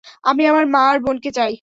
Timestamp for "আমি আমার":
0.23-0.65